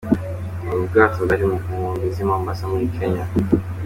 [0.63, 3.25] Ubwo bwato bwari ku nkombe z’i Mombasa muri Kenya.